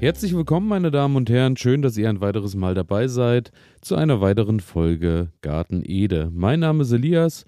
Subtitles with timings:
[0.00, 1.58] Herzlich willkommen, meine Damen und Herren.
[1.58, 3.52] Schön, dass ihr ein weiteres Mal dabei seid
[3.82, 6.30] zu einer weiteren Folge Garten Ede.
[6.32, 7.44] Mein Name ist Elias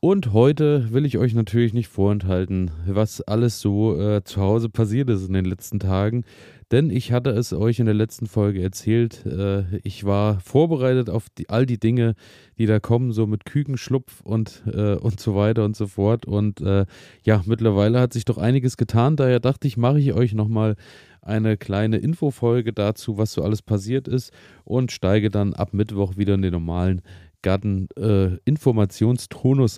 [0.00, 5.08] und heute will ich euch natürlich nicht vorenthalten, was alles so äh, zu Hause passiert
[5.08, 6.24] ist in den letzten Tagen.
[6.72, 9.24] Denn ich hatte es euch in der letzten Folge erzählt.
[9.26, 12.14] Äh, ich war vorbereitet auf die, all die Dinge,
[12.58, 16.26] die da kommen, so mit Kükenschlupf und, äh, und so weiter und so fort.
[16.26, 16.86] Und äh,
[17.22, 19.16] ja, mittlerweile hat sich doch einiges getan.
[19.16, 20.76] Daher dachte ich, mache ich euch nochmal
[21.20, 24.32] eine kleine Infofolge dazu, was so alles passiert ist
[24.64, 27.02] und steige dann ab Mittwoch wieder in den normalen
[27.44, 28.38] Garten äh,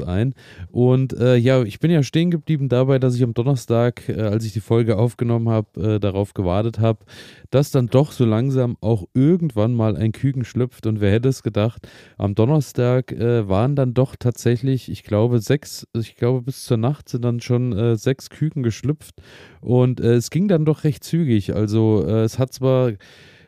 [0.01, 0.35] ein.
[0.71, 4.45] Und äh, ja, ich bin ja stehen geblieben dabei, dass ich am Donnerstag, äh, als
[4.45, 7.05] ich die Folge aufgenommen habe, äh, darauf gewartet habe,
[7.51, 10.87] dass dann doch so langsam auch irgendwann mal ein Küken schlüpft.
[10.87, 15.87] Und wer hätte es gedacht, am Donnerstag äh, waren dann doch tatsächlich, ich glaube, sechs,
[15.93, 19.17] ich glaube, bis zur Nacht sind dann schon äh, sechs Küken geschlüpft.
[19.61, 21.55] Und es ging dann doch recht zügig.
[21.55, 22.93] Also es hat zwar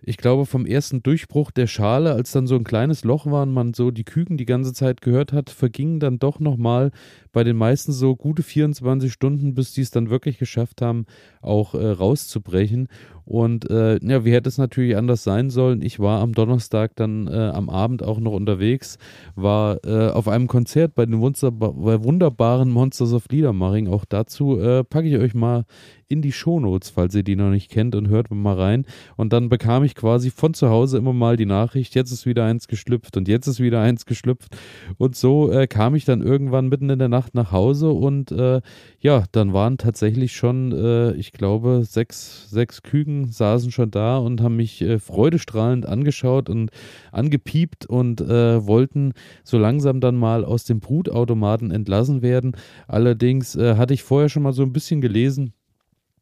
[0.02, 3.52] ich glaube, vom ersten Durchbruch der Schale, als dann so ein kleines Loch war und
[3.52, 6.90] man so die Küken die ganze Zeit gehört hat, vergingen dann doch nochmal
[7.38, 11.06] bei den meisten so gute 24 Stunden, bis die es dann wirklich geschafft haben,
[11.40, 12.88] auch äh, rauszubrechen.
[13.28, 15.80] Und äh, ja, wie hätte es natürlich anders sein sollen?
[15.82, 18.98] Ich war am Donnerstag dann äh, am Abend auch noch unterwegs,
[19.36, 23.86] war äh, auf einem Konzert bei den wunderbaren Monsters of Liedermaring.
[23.86, 25.64] Auch dazu äh, packe ich euch mal
[26.08, 28.86] in die Shownotes, falls ihr die noch nicht kennt und hört mal rein.
[29.16, 32.46] Und dann bekam ich quasi von zu Hause immer mal die Nachricht, jetzt ist wieder
[32.46, 34.56] eins geschlüpft und jetzt ist wieder eins geschlüpft.
[34.96, 38.60] Und so äh, kam ich dann irgendwann mitten in der Nacht nach Hause und äh,
[39.00, 44.40] ja, dann waren tatsächlich schon, äh, ich glaube, sechs, sechs Küken saßen schon da und
[44.40, 46.70] haben mich äh, freudestrahlend angeschaut und
[47.12, 49.12] angepiept und äh, wollten
[49.44, 52.52] so langsam dann mal aus dem Brutautomaten entlassen werden.
[52.86, 55.52] Allerdings äh, hatte ich vorher schon mal so ein bisschen gelesen,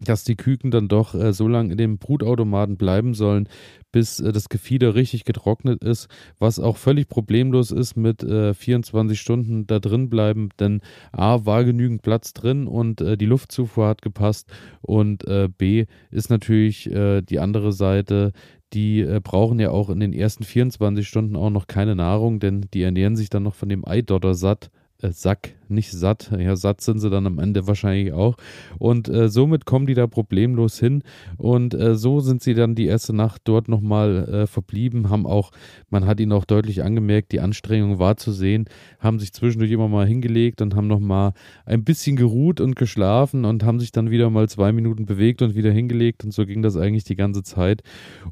[0.00, 3.48] dass die Küken dann doch äh, so lange in dem Brutautomaten bleiben sollen,
[3.92, 6.08] bis äh, das Gefieder richtig getrocknet ist,
[6.38, 10.80] was auch völlig problemlos ist mit äh, 24 Stunden da drin bleiben, denn
[11.12, 14.50] A war genügend Platz drin und äh, die Luftzufuhr hat gepasst
[14.82, 18.32] und äh, B ist natürlich äh, die andere Seite,
[18.72, 22.82] die brauchen ja auch in den ersten 24 Stunden auch noch keine Nahrung, denn die
[22.82, 26.31] ernähren sich dann noch von dem Eidotter satt Sack, nicht satt.
[26.38, 28.37] Ja, satt sind sie dann am Ende wahrscheinlich auch.
[28.78, 31.03] Und äh, somit kommen die da problemlos hin.
[31.37, 35.10] Und äh, so sind sie dann die erste Nacht dort nochmal äh, verblieben.
[35.10, 35.53] Haben auch,
[35.91, 38.66] man hat ihnen auch deutlich angemerkt, die Anstrengung war zu sehen.
[38.99, 41.32] Haben sich zwischendurch immer mal hingelegt und haben nochmal
[41.65, 45.55] ein bisschen geruht und geschlafen und haben sich dann wieder mal zwei Minuten bewegt und
[45.55, 46.25] wieder hingelegt.
[46.25, 47.82] Und so ging das eigentlich die ganze Zeit.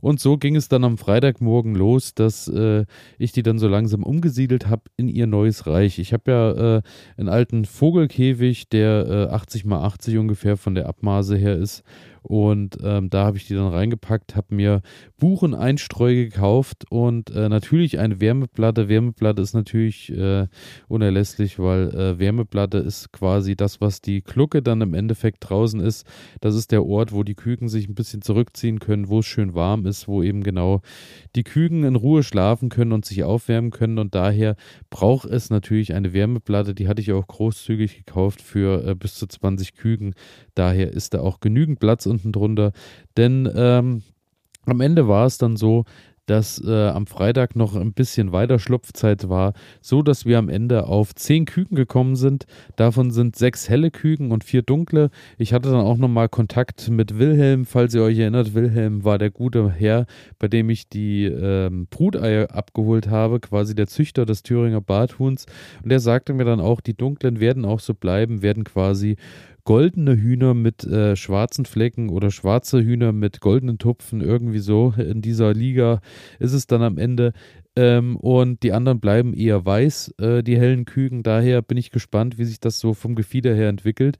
[0.00, 2.84] Und so ging es dann am Freitagmorgen los, dass äh,
[3.19, 5.99] ich die dann so langsam umgesiedelt habe in ihr neues Reich.
[5.99, 6.83] Ich habe ja äh,
[7.25, 11.83] einen alten Vogelkäfig, der äh, 80 mal 80 ungefähr von der Abmaße her ist.
[12.25, 14.81] Und ähm, da habe ich die dann reingepackt, habe mir
[15.19, 18.89] Bucheneinstreu gekauft und äh, natürlich eine Wärmeplatte.
[18.89, 20.47] Wärmeplatte ist natürlich äh,
[20.89, 26.07] unerlässlich, weil äh, Wärmeplatte ist quasi das, was die Glucke dann im Endeffekt draußen ist.
[26.41, 29.53] Das ist der Ort, wo die Küken sich ein bisschen zurückziehen können, wo es schön
[29.53, 30.81] warm ist, wo eben genau
[31.37, 33.99] die Küken in Ruhe schlafen können und sich aufwärmen können.
[33.99, 34.56] Und daher
[34.89, 36.75] braucht es natürlich eine Wärmeplatte.
[36.75, 40.15] Die hatte ich auch großzügig gekauft für äh, bis zu 20 Küken.
[40.55, 42.72] Daher ist da auch genügend Platz unten drunter.
[43.16, 44.02] Denn ähm,
[44.66, 45.84] am Ende war es dann so,
[46.26, 50.86] dass äh, am Freitag noch ein bisschen weiter Schlupfzeit war, so dass wir am Ende
[50.86, 52.47] auf zehn Küken gekommen sind.
[52.76, 55.10] Davon sind sechs helle Küken und vier dunkle.
[55.36, 58.54] Ich hatte dann auch nochmal Kontakt mit Wilhelm, falls ihr euch erinnert.
[58.54, 60.06] Wilhelm war der gute Herr,
[60.38, 65.46] bei dem ich die ähm, Bruteier abgeholt habe, quasi der Züchter des Thüringer Barthuhns.
[65.82, 69.16] Und er sagte mir dann auch, die dunklen werden auch so bleiben, werden quasi
[69.64, 74.94] goldene Hühner mit äh, schwarzen Flecken oder schwarze Hühner mit goldenen Tupfen, irgendwie so.
[74.97, 76.00] In dieser Liga
[76.38, 77.32] ist es dann am Ende.
[77.76, 81.22] Ähm, und die anderen bleiben eher weiß, äh, die hellen Küken.
[81.22, 84.19] Daher bin ich gespannt, wie sich das so vom Gefieder her entwickelt.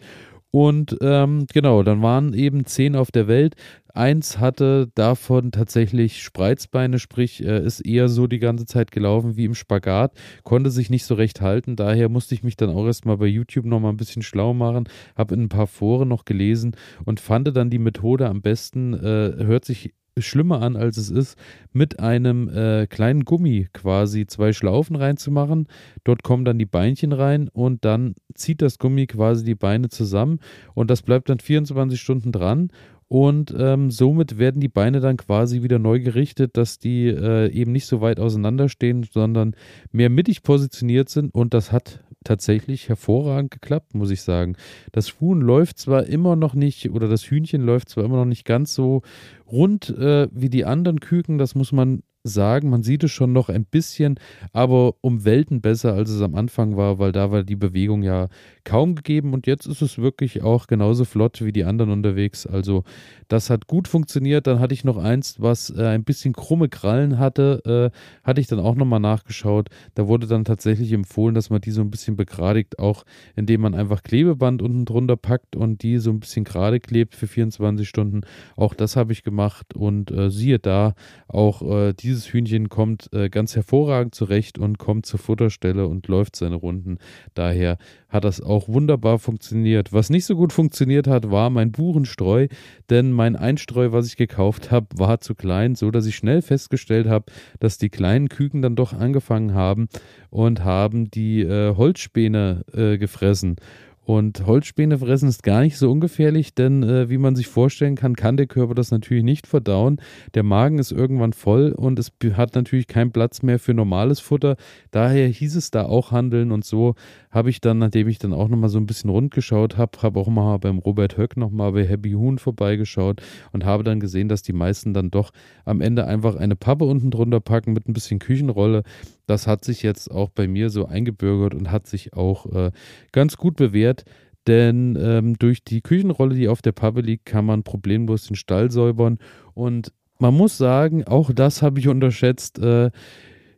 [0.55, 3.57] Und ähm, genau, dann waren eben zehn auf der Welt.
[3.93, 9.47] Eins hatte davon tatsächlich Spreizbeine, sprich, äh, ist eher so die ganze Zeit gelaufen wie
[9.47, 10.13] im Spagat,
[10.45, 11.75] konnte sich nicht so recht halten.
[11.75, 15.35] Daher musste ich mich dann auch erstmal bei YouTube nochmal ein bisschen schlau machen, habe
[15.35, 19.65] in ein paar Foren noch gelesen und fand dann die Methode am besten, äh, hört
[19.65, 21.37] sich schlimmer an, als es ist,
[21.73, 25.67] mit einem äh, kleinen Gummi quasi zwei Schlaufen reinzumachen.
[26.05, 30.39] Dort kommen dann die Beinchen rein und dann zieht das Gummi quasi die Beine zusammen
[30.75, 32.71] und das bleibt dann 24 Stunden dran
[33.15, 37.71] Und ähm, somit werden die Beine dann quasi wieder neu gerichtet, dass die äh, eben
[37.71, 39.55] nicht so weit auseinander stehen, sondern
[39.93, 41.33] mehr mittig positioniert sind.
[41.33, 44.57] Und das hat tatsächlich hervorragend geklappt, muss ich sagen.
[44.91, 48.45] Das Huhn läuft zwar immer noch nicht, oder das Hühnchen läuft zwar immer noch nicht
[48.45, 49.03] ganz so
[49.47, 52.71] rund äh, wie die anderen Küken, das muss man sagen.
[52.71, 54.19] Man sieht es schon noch ein bisschen,
[54.53, 58.29] aber um Welten besser, als es am Anfang war, weil da war die Bewegung ja
[58.65, 62.47] kaum gegeben und jetzt ist es wirklich auch genauso flott wie die anderen unterwegs.
[62.47, 62.85] Also
[63.29, 64.47] das hat gut funktioniert.
[64.47, 68.47] Dann hatte ich noch eins, was äh, ein bisschen krumme Krallen hatte, äh, hatte ich
[68.47, 69.69] dann auch nochmal nachgeschaut.
[69.95, 73.05] Da wurde dann tatsächlich empfohlen, dass man die so ein bisschen begradigt, auch
[73.37, 77.27] indem man einfach Klebeband unten drunter packt und die so ein bisschen gerade klebt für
[77.27, 78.23] 24 Stunden.
[78.57, 80.95] Auch das habe ich gemacht und äh, siehe da,
[81.29, 86.07] auch äh, diese dieses Hühnchen kommt äh, ganz hervorragend zurecht und kommt zur Futterstelle und
[86.07, 86.99] läuft seine Runden.
[87.35, 87.77] Daher
[88.09, 89.93] hat das auch wunderbar funktioniert.
[89.93, 92.47] Was nicht so gut funktioniert hat, war mein Buchenstreu,
[92.89, 97.09] denn mein Einstreu, was ich gekauft habe, war zu klein, so dass ich schnell festgestellt
[97.09, 97.27] habe,
[97.59, 99.89] dass die kleinen Küken dann doch angefangen haben
[100.31, 103.57] und haben die äh, Holzspäne äh, gefressen.
[104.05, 108.17] Und Holzspäne fressen ist gar nicht so ungefährlich, denn äh, wie man sich vorstellen kann,
[108.17, 109.99] kann der Körper das natürlich nicht verdauen.
[110.35, 114.57] Der Magen ist irgendwann voll und es hat natürlich keinen Platz mehr für normales Futter.
[114.91, 116.95] Daher hieß es da auch handeln und so
[117.31, 120.21] habe ich dann, nachdem ich dann auch nochmal so ein bisschen rund geschaut habe, habe
[120.21, 123.23] auch mal beim Robert Höck nochmal bei Happy Huhn vorbeigeschaut
[123.53, 125.33] und habe dann gesehen, dass die meisten dann doch
[125.65, 128.83] am Ende einfach eine Pappe unten drunter packen mit ein bisschen Küchenrolle
[129.27, 132.71] das hat sich jetzt auch bei mir so eingebürgert und hat sich auch äh,
[133.13, 134.05] ganz gut bewährt.
[134.47, 138.71] Denn ähm, durch die Küchenrolle, die auf der Pappe liegt, kann man problemlos den Stall
[138.71, 139.19] säubern.
[139.55, 142.59] Und man muss sagen, auch das habe ich unterschätzt.
[142.59, 142.91] Äh,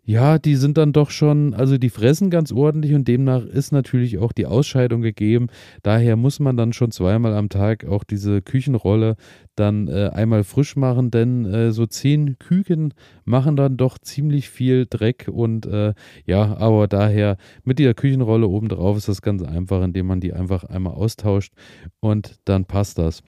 [0.09, 4.19] ja, die sind dann doch schon, also die fressen ganz ordentlich und demnach ist natürlich
[4.19, 5.49] auch die Ausscheidung gegeben.
[5.83, 9.17] Daher muss man dann schon zweimal am Tag auch diese Küchenrolle
[9.57, 12.95] dann äh, einmal frisch machen, denn äh, so zehn Küken
[13.25, 15.93] machen dann doch ziemlich viel Dreck und äh,
[16.25, 20.63] ja, aber daher mit der Küchenrolle obendrauf ist das ganz einfach, indem man die einfach
[20.63, 21.53] einmal austauscht
[21.99, 23.25] und dann passt das.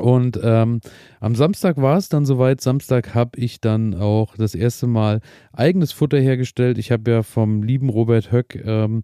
[0.00, 0.80] Und ähm,
[1.20, 2.60] am Samstag war es dann soweit.
[2.60, 5.20] Samstag habe ich dann auch das erste Mal
[5.52, 6.78] eigenes Futter hergestellt.
[6.78, 9.02] Ich habe ja vom lieben Robert Höck ähm,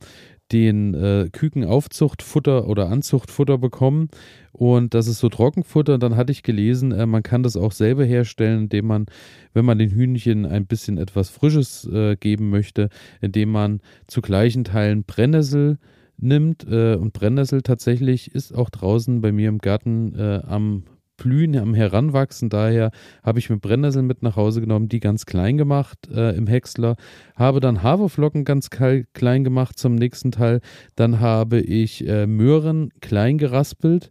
[0.52, 4.08] den äh, Kükenaufzuchtfutter oder Anzuchtfutter bekommen.
[4.52, 5.98] Und das ist so Trockenfutter.
[5.98, 9.06] Dann hatte ich gelesen, äh, man kann das auch selber herstellen, indem man,
[9.54, 12.88] wenn man den Hühnchen ein bisschen etwas Frisches äh, geben möchte,
[13.20, 15.78] indem man zu gleichen Teilen Brennnessel,
[16.18, 16.66] nimmt.
[16.68, 20.84] Äh, und Brennnessel tatsächlich ist auch draußen bei mir im Garten äh, am
[21.16, 22.50] Blühen, am Heranwachsen.
[22.50, 22.90] Daher
[23.22, 26.96] habe ich mir Brennnesseln mit nach Hause genommen, die ganz klein gemacht äh, im Häcksler.
[27.34, 30.60] Habe dann Haferflocken ganz klein gemacht zum nächsten Teil.
[30.94, 34.10] Dann habe ich äh, Möhren klein geraspelt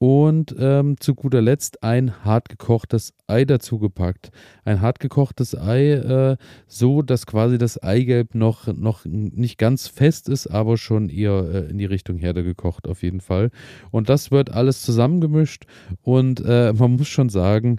[0.00, 4.30] und ähm, zu guter Letzt ein hartgekochtes Ei dazugepackt.
[4.64, 6.36] Ein hartgekochtes Ei, äh,
[6.66, 11.70] so dass quasi das Eigelb noch, noch nicht ganz fest ist, aber schon eher äh,
[11.70, 13.50] in die Richtung Herde gekocht auf jeden Fall.
[13.90, 15.66] Und das wird alles zusammengemischt
[16.00, 17.76] und äh, man muss schon sagen,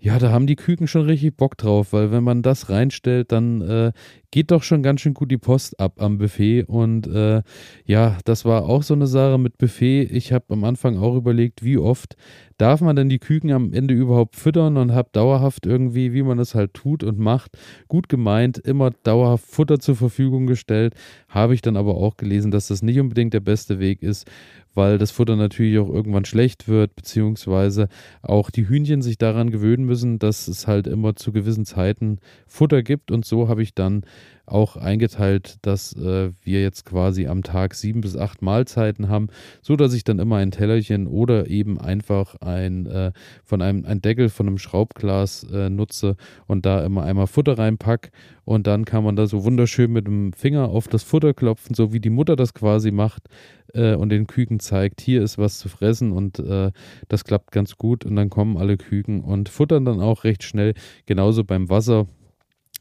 [0.00, 3.62] ja, da haben die Küken schon richtig Bock drauf, weil wenn man das reinstellt, dann
[3.62, 3.92] äh,
[4.30, 6.64] geht doch schon ganz schön gut die Post ab am Buffet.
[6.64, 7.42] Und äh,
[7.84, 10.02] ja, das war auch so eine Sache mit Buffet.
[10.04, 12.16] Ich habe am Anfang auch überlegt, wie oft
[12.58, 16.38] darf man denn die Küken am Ende überhaupt füttern und habe dauerhaft irgendwie, wie man
[16.38, 20.94] es halt tut und macht, gut gemeint, immer dauerhaft Futter zur Verfügung gestellt.
[21.28, 24.28] Habe ich dann aber auch gelesen, dass das nicht unbedingt der beste Weg ist,
[24.74, 27.88] weil das Futter natürlich auch irgendwann schlecht wird, beziehungsweise
[28.22, 32.82] auch die Hühnchen sich daran gewöhnen müssen, dass es halt immer zu gewissen Zeiten Futter
[32.82, 33.10] gibt.
[33.10, 34.02] Und so habe ich dann
[34.50, 39.28] auch eingeteilt, dass äh, wir jetzt quasi am Tag sieben bis acht Mahlzeiten haben,
[39.62, 43.12] so dass ich dann immer ein Tellerchen oder eben einfach ein äh,
[43.44, 48.10] von einem ein Deckel von einem Schraubglas äh, nutze und da immer einmal Futter reinpack.
[48.44, 51.92] Und dann kann man da so wunderschön mit dem Finger auf das Futter klopfen, so
[51.92, 53.28] wie die Mutter das quasi macht
[53.74, 56.72] äh, und den Küken zeigt, hier ist was zu fressen und äh,
[57.08, 58.06] das klappt ganz gut.
[58.06, 60.72] Und dann kommen alle Küken und futtern dann auch recht schnell,
[61.04, 62.06] genauso beim Wasser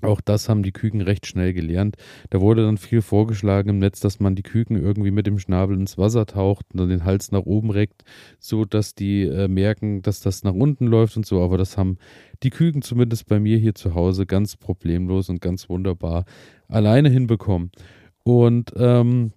[0.02, 1.96] auch das haben die Küken recht schnell gelernt.
[2.30, 5.80] Da wurde dann viel vorgeschlagen im Netz, dass man die Küken irgendwie mit dem Schnabel
[5.80, 8.04] ins Wasser taucht und dann den Hals nach oben reckt,
[8.40, 11.42] so dass die äh, merken, dass das nach unten läuft und so.
[11.42, 11.98] Aber das haben
[12.44, 16.26] die Küken zumindest bei mir hier zu Hause ganz problemlos und ganz wunderbar
[16.68, 17.72] alleine hinbekommen.
[18.24, 19.32] Und ähm,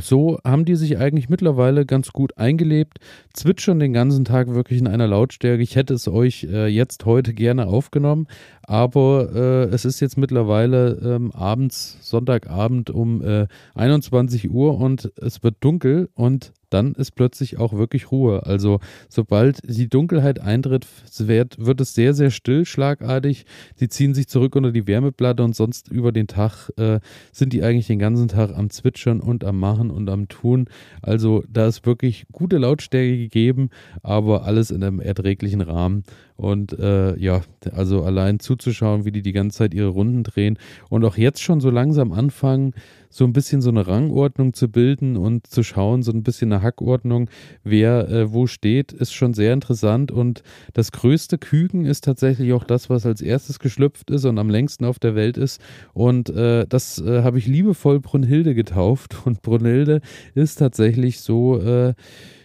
[0.00, 2.98] so haben die sich eigentlich mittlerweile ganz gut eingelebt,
[3.32, 5.62] zwitschern den ganzen Tag wirklich in einer Lautstärke.
[5.62, 8.26] Ich hätte es euch äh, jetzt heute gerne aufgenommen,
[8.62, 15.42] aber äh, es ist jetzt mittlerweile ähm, abends, Sonntagabend um äh, 21 Uhr und es
[15.42, 18.44] wird dunkel und dann ist plötzlich auch wirklich Ruhe.
[18.44, 20.86] Also sobald die Dunkelheit eintritt,
[21.18, 23.46] wird, es sehr, sehr still, schlagartig.
[23.76, 26.98] Sie ziehen sich zurück unter die Wärmeplatte und sonst über den Tag äh,
[27.30, 30.66] sind die eigentlich den ganzen Tag am Zwitschern und am Machen und am Tun.
[31.00, 33.70] Also da ist wirklich gute Lautstärke gegeben,
[34.02, 36.02] aber alles in einem erträglichen Rahmen.
[36.36, 40.58] Und äh, ja, also allein zuzuschauen, wie die die ganze Zeit ihre Runden drehen
[40.90, 42.74] und auch jetzt schon so langsam anfangen,
[43.14, 46.62] so ein bisschen so eine Rangordnung zu bilden und zu schauen, so ein bisschen eine
[46.62, 47.30] Hackordnung,
[47.62, 50.10] wer äh, wo steht, ist schon sehr interessant.
[50.10, 50.42] Und
[50.72, 54.84] das größte Küken ist tatsächlich auch das, was als erstes geschlüpft ist und am längsten
[54.84, 55.60] auf der Welt ist.
[55.92, 59.14] Und äh, das äh, habe ich liebevoll Brunhilde getauft.
[59.24, 60.00] Und Brunhilde
[60.34, 61.94] ist tatsächlich so, äh,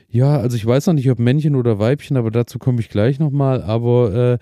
[0.08, 3.18] ja, also ich weiß noch nicht, ob Männchen oder Weibchen, aber dazu komme ich gleich
[3.18, 3.64] nochmal.
[3.64, 4.38] Aber äh,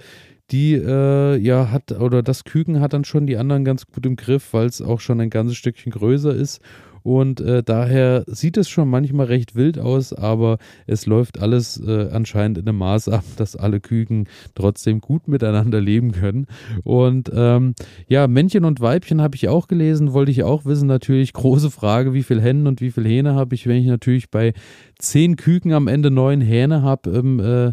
[0.51, 4.15] die äh, ja hat oder das Küken hat dann schon die anderen ganz gut im
[4.15, 6.61] Griff, weil es auch schon ein ganzes Stückchen größer ist
[7.07, 12.09] und äh, daher sieht es schon manchmal recht wild aus, aber es läuft alles äh,
[12.11, 16.47] anscheinend in einem Maß ab, dass alle Küken trotzdem gut miteinander leben können.
[16.83, 17.75] Und ähm,
[18.09, 20.89] ja, Männchen und Weibchen habe ich auch gelesen, wollte ich auch wissen.
[20.89, 24.29] Natürlich große Frage, wie viele Hennen und wie viele Hähne habe ich, wenn ich natürlich
[24.29, 24.51] bei
[24.99, 27.71] zehn Küken am Ende neun Hähne habe im äh,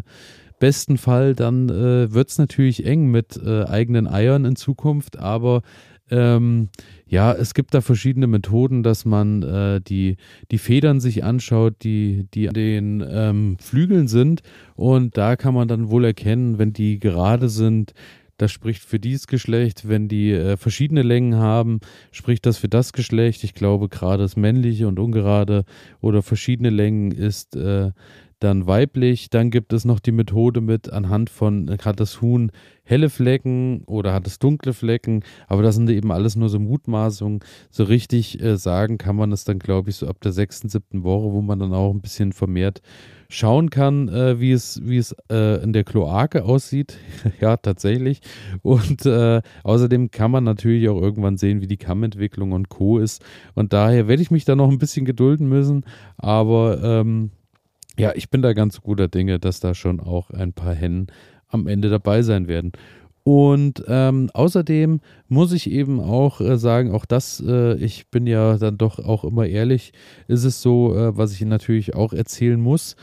[0.59, 5.61] besten Fall, dann äh, wird es natürlich eng mit äh, eigenen Eiern in Zukunft, aber
[6.11, 6.69] ähm,
[7.07, 10.17] ja, es gibt da verschiedene Methoden, dass man äh, die,
[10.51, 14.41] die Federn sich anschaut, die, die an den ähm, Flügeln sind.
[14.75, 17.93] Und da kann man dann wohl erkennen, wenn die gerade sind,
[18.37, 19.87] das spricht für dieses Geschlecht.
[19.87, 21.79] Wenn die äh, verschiedene Längen haben,
[22.11, 23.43] spricht das für das Geschlecht.
[23.43, 25.63] Ich glaube, gerade das männliche und ungerade
[26.01, 27.91] oder verschiedene Längen ist äh,
[28.39, 29.29] dann weiblich.
[29.29, 32.51] Dann gibt es noch die Methode mit anhand von, hat das Huhn
[32.83, 37.39] helle Flecken oder hat es dunkle Flecken, aber das sind eben alles nur so Mutmaßungen.
[37.71, 41.03] So richtig äh, sagen kann man es dann, glaube ich, so ab der sechsten, siebten
[41.03, 42.81] Woche, wo man dann auch ein bisschen vermehrt
[43.27, 46.97] schauen kann, äh, wie es, wie es äh, in der Kloake aussieht.
[47.41, 48.21] ja, tatsächlich.
[48.61, 52.99] Und äh, außerdem kann man natürlich auch irgendwann sehen, wie die Kammentwicklung und Co.
[52.99, 53.23] ist.
[53.55, 55.85] Und daher werde ich mich da noch ein bisschen gedulden müssen.
[56.17, 57.31] Aber ähm,
[57.97, 61.07] ja, ich bin da ganz guter Dinge, dass da schon auch ein paar Hennen
[61.47, 62.71] am Ende dabei sein werden.
[63.23, 64.99] Und ähm, außerdem
[65.29, 69.23] muss ich eben auch äh, sagen, auch das, äh, ich bin ja dann doch auch
[69.23, 69.93] immer ehrlich,
[70.27, 72.95] ist es so, äh, was ich natürlich auch erzählen muss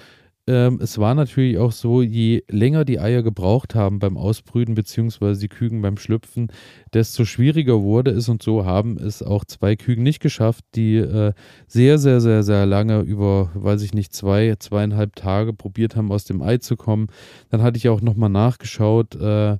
[0.49, 5.41] ähm, es war natürlich auch so, je länger die Eier gebraucht haben beim Ausbrüten, beziehungsweise
[5.41, 6.49] die Küken beim Schlüpfen,
[6.93, 11.33] desto schwieriger wurde es und so haben es auch zwei Küken nicht geschafft, die äh,
[11.69, 16.25] sehr, sehr, sehr, sehr lange über, weiß ich nicht, zwei, zweieinhalb Tage probiert haben, aus
[16.25, 17.07] dem Ei zu kommen.
[17.51, 19.59] Dann hatte ich auch nochmal nachgeschaut, äh,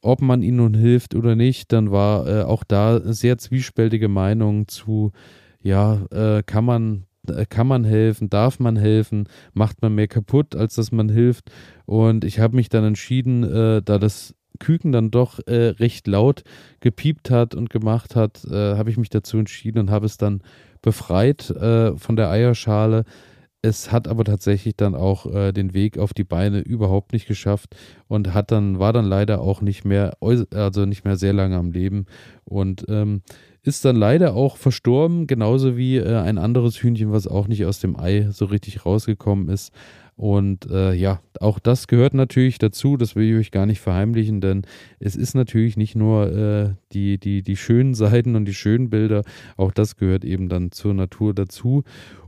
[0.00, 1.72] ob man ihnen nun hilft oder nicht.
[1.72, 5.12] Dann war äh, auch da sehr zwiespältige Meinung zu,
[5.62, 7.05] ja, äh, kann man
[7.48, 11.50] kann man helfen, darf man helfen, macht man mehr kaputt, als dass man hilft.
[11.84, 16.42] Und ich habe mich dann entschieden, äh, da das Küken dann doch äh, recht laut
[16.80, 20.42] gepiept hat und gemacht hat, äh, habe ich mich dazu entschieden und habe es dann
[20.82, 23.04] befreit äh, von der Eierschale.
[23.62, 27.74] Es hat aber tatsächlich dann auch äh, den Weg auf die Beine überhaupt nicht geschafft
[28.06, 31.72] und hat dann, war dann leider auch nicht mehr, also nicht mehr sehr lange am
[31.72, 32.06] Leben.
[32.44, 33.22] Und ähm,
[33.66, 37.80] ist dann leider auch verstorben, genauso wie äh, ein anderes Hühnchen, was auch nicht aus
[37.80, 39.72] dem Ei so richtig rausgekommen ist.
[40.16, 44.40] Und äh, ja, auch das gehört natürlich dazu, das will ich euch gar nicht verheimlichen,
[44.40, 44.62] denn
[44.98, 49.24] es ist natürlich nicht nur äh, die, die, die schönen Seiten und die schönen Bilder,
[49.58, 51.84] auch das gehört eben dann zur Natur dazu.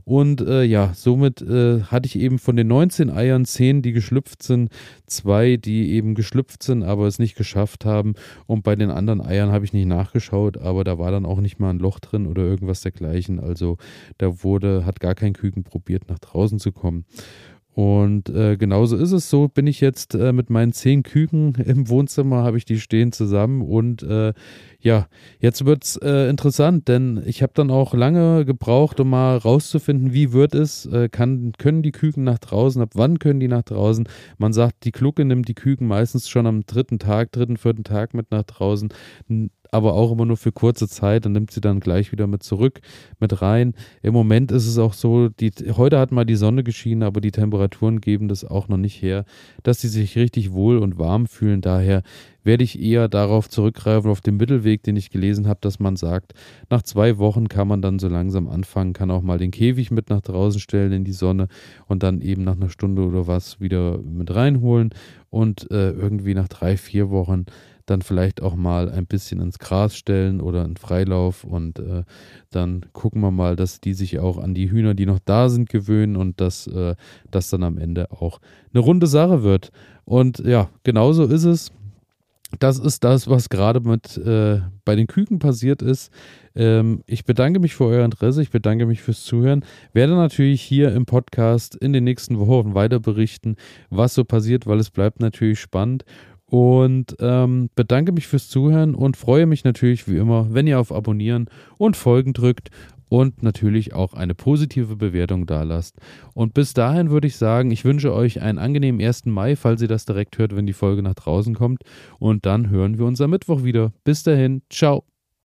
[0.09, 4.41] Und äh, ja, somit äh, hatte ich eben von den 19 Eiern 10, die geschlüpft
[4.41, 4.71] sind,
[5.05, 8.15] zwei, die eben geschlüpft sind, aber es nicht geschafft haben.
[8.47, 11.59] Und bei den anderen Eiern habe ich nicht nachgeschaut, aber da war dann auch nicht
[11.59, 13.39] mal ein Loch drin oder irgendwas dergleichen.
[13.39, 13.77] Also
[14.17, 17.05] da wurde, hat gar kein Küken probiert, nach draußen zu kommen.
[17.79, 19.29] Und äh, genauso ist es.
[19.29, 23.13] So bin ich jetzt äh, mit meinen zehn Küken im Wohnzimmer, habe ich die stehen
[23.13, 23.61] zusammen.
[23.61, 24.33] Und äh,
[24.81, 25.07] ja,
[25.39, 30.11] jetzt wird es äh, interessant, denn ich habe dann auch lange gebraucht, um mal rauszufinden,
[30.11, 33.63] wie wird es, äh, kann, können die Küken nach draußen, ab wann können die nach
[33.63, 34.09] draußen.
[34.37, 38.13] Man sagt, die Klucke nimmt die Küken meistens schon am dritten Tag, dritten, vierten Tag
[38.13, 38.91] mit nach draußen
[39.71, 42.81] aber auch immer nur für kurze Zeit und nimmt sie dann gleich wieder mit zurück,
[43.19, 43.73] mit rein.
[44.01, 47.31] Im Moment ist es auch so, die, heute hat mal die Sonne geschienen, aber die
[47.31, 49.25] Temperaturen geben das auch noch nicht her,
[49.63, 51.61] dass sie sich richtig wohl und warm fühlen.
[51.61, 52.03] Daher
[52.43, 56.33] werde ich eher darauf zurückgreifen, auf den Mittelweg, den ich gelesen habe, dass man sagt,
[56.69, 60.09] nach zwei Wochen kann man dann so langsam anfangen, kann auch mal den Käfig mit
[60.09, 61.47] nach draußen stellen in die Sonne
[61.87, 64.91] und dann eben nach einer Stunde oder was wieder mit reinholen
[65.29, 67.45] und äh, irgendwie nach drei, vier Wochen
[67.89, 72.03] dann vielleicht auch mal ein bisschen ins Gras stellen oder in Freilauf und äh,
[72.51, 75.69] dann gucken wir mal, dass die sich auch an die Hühner, die noch da sind,
[75.69, 76.95] gewöhnen und dass äh,
[77.31, 78.39] das dann am Ende auch
[78.73, 79.71] eine runde Sache wird.
[80.05, 81.71] Und ja, genauso ist es.
[82.57, 86.11] Das ist das, was gerade mit äh, bei den Küken passiert ist.
[86.55, 89.63] Ähm, ich bedanke mich für euer Interesse, ich bedanke mich fürs Zuhören.
[89.93, 93.55] Werde natürlich hier im Podcast in den nächsten Wochen weiter berichten,
[93.91, 96.05] was so passiert, weil es bleibt natürlich spannend.
[96.49, 100.91] Und ähm, bedanke mich fürs Zuhören und freue mich natürlich wie immer, wenn ihr auf
[100.91, 102.69] Abonnieren und Folgen drückt
[103.09, 105.97] und natürlich auch eine positive Bewertung da lasst.
[106.33, 109.25] Und bis dahin würde ich sagen, ich wünsche euch einen angenehmen 1.
[109.25, 111.83] Mai, falls ihr das direkt hört, wenn die Folge nach draußen kommt.
[112.19, 113.91] Und dann hören wir uns am Mittwoch wieder.
[114.03, 115.03] Bis dahin, ciao.